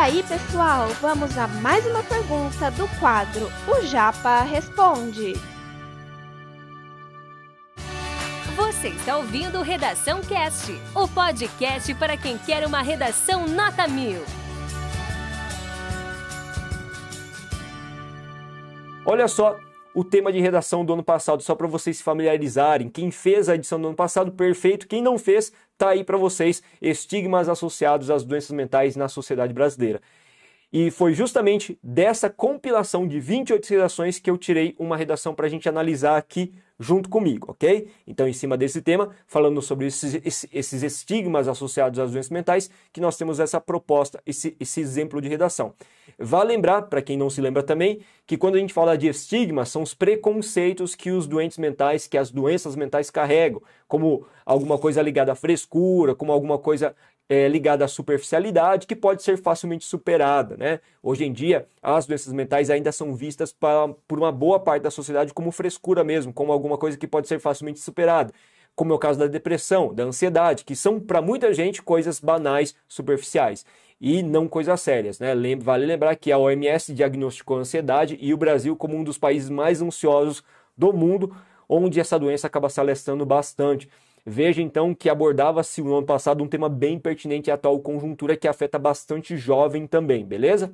[0.00, 5.34] aí, pessoal, vamos a mais uma pergunta do quadro O Japa Responde.
[8.56, 14.24] Você está ouvindo Redação Cast, o podcast para quem quer uma redação nota mil.
[19.04, 19.58] Olha só
[19.94, 22.88] o tema de redação do ano passado, só para vocês se familiarizarem.
[22.88, 24.86] Quem fez a edição do ano passado, perfeito.
[24.86, 26.62] Quem não fez, tá aí para vocês.
[26.80, 30.00] Estigmas associados às doenças mentais na sociedade brasileira.
[30.72, 35.48] E foi justamente dessa compilação de 28 redações que eu tirei uma redação para a
[35.48, 37.88] gente analisar aqui junto comigo, ok?
[38.06, 43.00] Então, em cima desse tema, falando sobre esses, esses estigmas associados às doenças mentais, que
[43.00, 45.74] nós temos essa proposta, esse, esse exemplo de redação.
[46.18, 49.64] Vale lembrar, para quem não se lembra também, que quando a gente fala de estigma,
[49.64, 55.02] são os preconceitos que os doentes mentais, que as doenças mentais carregam, como alguma coisa
[55.02, 56.94] ligada à frescura, como alguma coisa
[57.28, 60.56] é, ligada à superficialidade que pode ser facilmente superada.
[60.56, 60.78] Né?
[61.02, 64.92] Hoje em dia, as doenças mentais ainda são vistas pra, por uma boa parte da
[64.92, 68.32] sociedade como frescura mesmo, como alguma coisa que pode ser facilmente superada.
[68.80, 72.74] Como é o caso da depressão, da ansiedade, que são para muita gente coisas banais,
[72.88, 73.66] superficiais
[74.00, 75.20] e não coisas sérias.
[75.20, 75.34] Né?
[75.60, 79.50] Vale lembrar que a OMS diagnosticou a ansiedade e o Brasil como um dos países
[79.50, 80.42] mais ansiosos
[80.74, 81.36] do mundo,
[81.68, 83.86] onde essa doença acaba se alastrando bastante.
[84.24, 88.48] Veja então que abordava-se no ano passado um tema bem pertinente à atual conjuntura que
[88.48, 90.72] afeta bastante jovem também, beleza?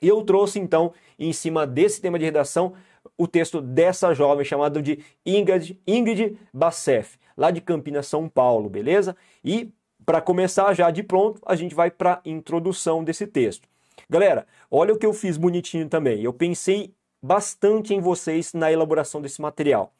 [0.00, 2.74] E eu trouxe então, em cima desse tema de redação,
[3.16, 9.16] o texto dessa jovem chamada de Ingrid, Ingrid Bassef, lá de Campinas, São Paulo, beleza?
[9.44, 9.70] E
[10.04, 13.68] para começar já de pronto, a gente vai para a introdução desse texto.
[14.08, 16.22] Galera, olha o que eu fiz bonitinho também.
[16.22, 19.92] Eu pensei bastante em vocês na elaboração desse material.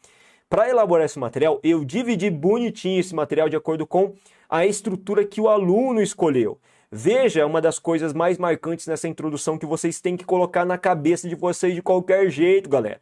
[0.49, 4.15] Para elaborar esse material, eu dividi bonitinho esse material de acordo com
[4.49, 6.59] a estrutura que o aluno escolheu.
[6.91, 11.29] Veja uma das coisas mais marcantes nessa introdução que vocês têm que colocar na cabeça
[11.29, 13.01] de vocês de qualquer jeito, galera.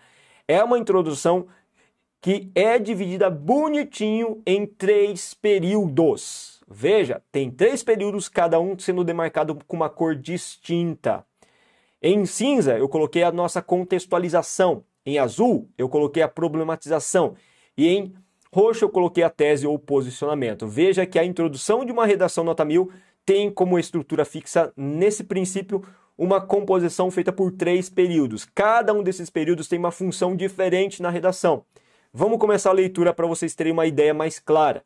[0.49, 1.47] É uma introdução
[2.21, 6.63] que é dividida bonitinho em três períodos.
[6.67, 11.25] Veja, tem três períodos, cada um sendo demarcado com uma cor distinta.
[12.03, 14.85] Em cinza, eu coloquei a nossa contextualização.
[15.05, 17.35] Em azul, eu coloquei a problematização.
[17.77, 18.15] E em
[18.51, 20.67] roxo, eu coloquei a tese ou posicionamento.
[20.67, 22.91] Veja que a introdução de uma redação nota 1000
[23.25, 25.83] tem como estrutura fixa, nesse princípio,
[26.17, 28.47] uma composição feita por três períodos.
[28.55, 31.65] Cada um desses períodos tem uma função diferente na redação.
[32.13, 34.85] Vamos começar a leitura para vocês terem uma ideia mais clara.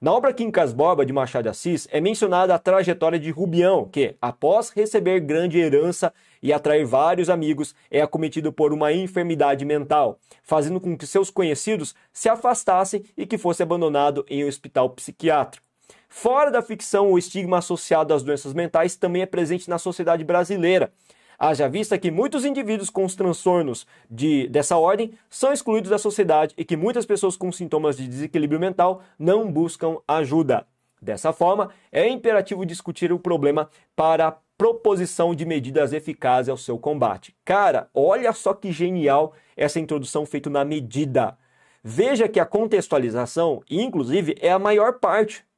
[0.00, 4.16] Na obra Quincas Borba, de Machado de Assis, é mencionada a trajetória de Rubião, que,
[4.18, 6.10] após receber grande herança
[6.42, 11.94] e atrair vários amigos, é acometido por uma enfermidade mental, fazendo com que seus conhecidos
[12.14, 15.69] se afastassem e que fosse abandonado em um hospital psiquiátrico.
[16.12, 20.92] Fora da ficção, o estigma associado às doenças mentais também é presente na sociedade brasileira.
[21.38, 26.52] Haja vista que muitos indivíduos com os transtornos de, dessa ordem são excluídos da sociedade
[26.58, 30.66] e que muitas pessoas com sintomas de desequilíbrio mental não buscam ajuda.
[31.00, 36.76] Dessa forma, é imperativo discutir o problema para a proposição de medidas eficazes ao seu
[36.76, 37.34] combate.
[37.44, 41.38] Cara, olha só que genial essa introdução feita na medida.
[41.82, 45.48] Veja que a contextualização, inclusive, é a maior parte.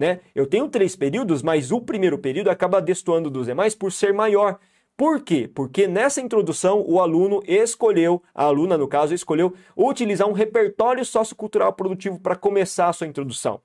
[0.00, 0.20] Né?
[0.34, 4.58] Eu tenho três períodos, mas o primeiro período acaba destoando dos demais por ser maior.
[4.96, 5.46] Por quê?
[5.54, 11.74] Porque nessa introdução o aluno escolheu, a aluna no caso, escolheu utilizar um repertório sociocultural
[11.74, 13.60] produtivo para começar a sua introdução.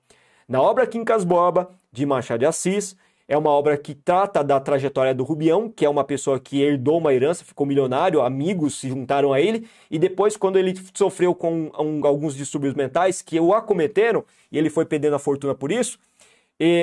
[0.46, 2.94] Na obra Quincas Borba, de Machado de Assis,
[3.26, 6.98] é uma obra que trata da trajetória do Rubião, que é uma pessoa que herdou
[6.98, 11.70] uma herança, ficou milionário, amigos se juntaram a ele, e depois, quando ele sofreu com
[11.78, 14.22] um, alguns distúrbios mentais que o acometeram,
[14.52, 15.98] e ele foi perdendo a fortuna por isso,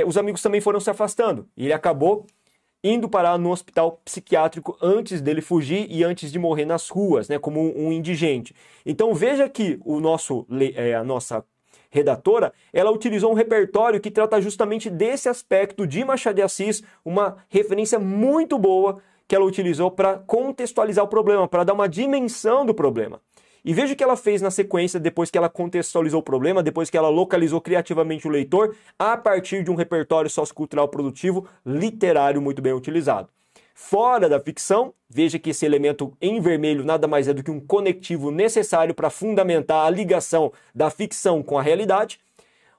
[0.06, 2.25] os amigos também foram se afastando, e ele acabou
[2.84, 7.39] indo parar no hospital psiquiátrico antes dele fugir e antes de morrer nas ruas, né,
[7.39, 8.53] como um indigente.
[8.85, 10.45] Então veja que o nosso,
[10.75, 11.45] é, a nossa
[11.89, 17.37] redatora, ela utilizou um repertório que trata justamente desse aspecto de Machado de Assis, uma
[17.47, 22.73] referência muito boa que ela utilizou para contextualizar o problema, para dar uma dimensão do
[22.73, 23.22] problema.
[23.65, 26.89] E veja o que ela fez na sequência, depois que ela contextualizou o problema, depois
[26.89, 32.61] que ela localizou criativamente o leitor, a partir de um repertório sociocultural produtivo literário muito
[32.61, 33.29] bem utilizado.
[33.73, 37.59] Fora da ficção, veja que esse elemento em vermelho nada mais é do que um
[37.59, 42.19] conectivo necessário para fundamentar a ligação da ficção com a realidade.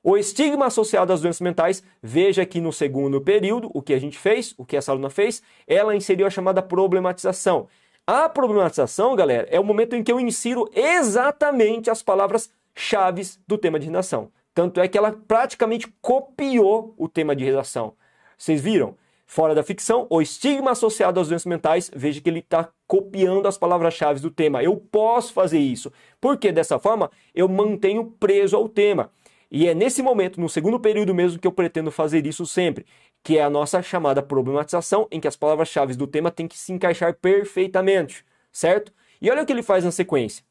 [0.03, 4.19] O estigma associado às doenças mentais, veja que no segundo período, o que a gente
[4.19, 7.67] fez, o que essa aluna fez, ela inseriu a chamada problematização.
[8.07, 13.57] A problematização, galera, é o momento em que eu insiro exatamente as palavras chaves do
[13.57, 14.31] tema de redação.
[14.53, 17.95] Tanto é que ela praticamente copiou o tema de redação.
[18.37, 18.97] Vocês viram?
[19.27, 23.59] fora da ficção, o estigma associado às doenças mentais, veja que ele está copiando as
[23.59, 24.63] palavras-chave do tema.
[24.63, 29.11] Eu posso fazer isso, porque dessa forma eu mantenho preso ao tema.
[29.51, 32.87] E é nesse momento, no segundo período mesmo, que eu pretendo fazer isso sempre,
[33.25, 36.73] que é a nossa chamada problematização, em que as palavras-chave do tema têm que se
[36.73, 38.23] encaixar perfeitamente,
[38.53, 38.93] certo?
[39.21, 40.45] E olha o que ele faz na sequência.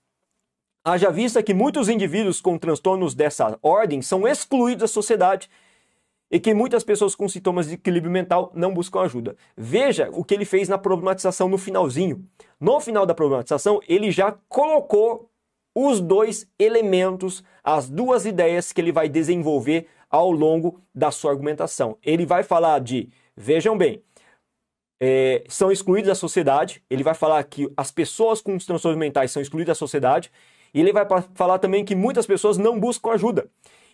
[0.83, 5.49] Haja vista que muitos indivíduos com transtornos dessa ordem são excluídos da sociedade
[6.31, 9.37] e que muitas pessoas com sintomas de equilíbrio mental não buscam ajuda.
[9.55, 12.27] Veja o que ele fez na problematização no finalzinho.
[12.59, 15.29] No final da problematização, ele já colocou
[15.75, 21.97] os dois elementos, as duas ideias que ele vai desenvolver ao longo da sua argumentação.
[22.03, 24.03] Ele vai falar de, vejam bem,
[25.01, 29.41] é, são excluídos da sociedade, ele vai falar que as pessoas com transtornos mentais são
[29.41, 30.31] excluídas da sociedade,
[30.71, 33.49] e ele vai falar também que muitas pessoas não buscam ajuda.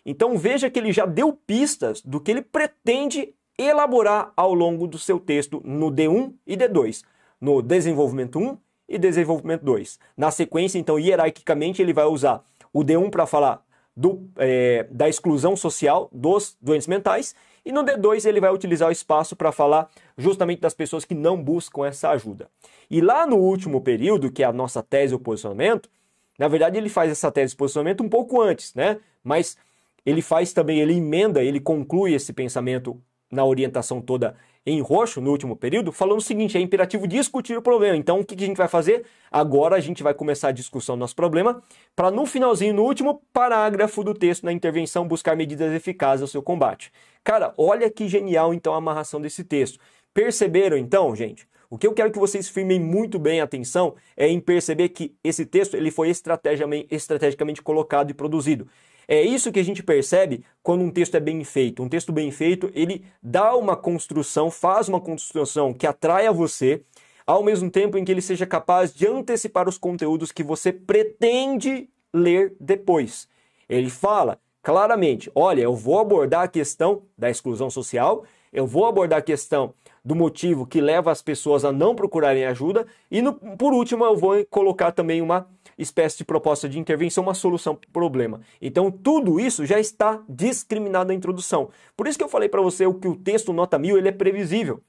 [0.06, 4.98] Então veja que ele já deu pistas do que ele pretende elaborar ao longo do
[4.98, 7.02] seu texto no D1 e D2,
[7.40, 8.58] no desenvolvimento 1
[8.90, 10.00] e desenvolvimento 2.
[10.18, 12.44] Na sequência, então, hierarquicamente, ele vai usar
[12.74, 13.64] o D1 para falar
[14.00, 17.36] do, é, da exclusão social dos doentes mentais
[17.66, 21.44] e no D2 ele vai utilizar o espaço para falar justamente das pessoas que não
[21.44, 22.50] buscam essa ajuda.
[22.90, 25.90] E lá no último período, que é a nossa tese ou posicionamento,
[26.38, 29.02] na verdade, ele faz essa tese de posicionamento um pouco antes, né?
[29.22, 29.58] Mas
[30.06, 32.98] ele faz também, ele emenda, ele conclui esse pensamento
[33.30, 37.62] na orientação toda em roxo, no último período, falando o seguinte: é imperativo discutir o
[37.62, 37.96] problema.
[37.96, 39.06] Então, o que a gente vai fazer?
[39.32, 41.62] Agora a gente vai começar a discussão do nosso problema,
[41.96, 46.42] para no finalzinho, no último parágrafo do texto, na intervenção, buscar medidas eficazes ao seu
[46.42, 46.92] combate.
[47.24, 49.80] Cara, olha que genial então a amarração desse texto.
[50.14, 51.48] Perceberam então, gente?
[51.70, 55.16] O que eu quero que vocês firmem muito bem a atenção é em perceber que
[55.24, 58.68] esse texto ele foi estrategicamente, estrategicamente colocado e produzido.
[59.12, 61.82] É isso que a gente percebe quando um texto é bem feito.
[61.82, 66.84] Um texto bem feito, ele dá uma construção, faz uma construção que atrai a você,
[67.26, 71.90] ao mesmo tempo em que ele seja capaz de antecipar os conteúdos que você pretende
[72.14, 73.28] ler depois.
[73.68, 79.18] Ele fala claramente: olha, eu vou abordar a questão da exclusão social, eu vou abordar
[79.18, 79.74] a questão
[80.10, 82.88] do motivo que leva as pessoas a não procurarem ajuda.
[83.12, 85.48] E no, por último, eu vou colocar também uma
[85.78, 88.42] espécie de proposta de intervenção, uma solução para o problema.
[88.60, 91.70] Então, tudo isso já está discriminado na introdução.
[91.96, 94.82] Por isso que eu falei para você que o texto nota mil ele é previsível.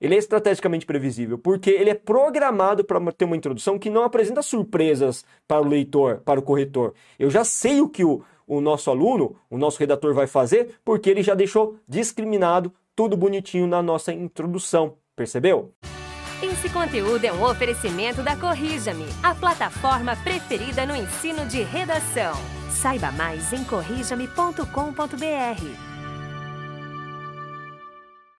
[0.00, 4.42] Ele é estrategicamente previsível, porque ele é programado para ter uma introdução que não apresenta
[4.42, 6.94] surpresas para o leitor, para o corretor.
[7.16, 11.08] Eu já sei o que o, o nosso aluno, o nosso redator vai fazer, porque
[11.08, 15.74] ele já deixou discriminado tudo bonitinho na nossa introdução, percebeu?
[16.42, 22.34] Esse conteúdo é um oferecimento da Corrija-me, a plataforma preferida no ensino de redação.
[22.70, 25.93] Saiba mais em corrijame.com.br.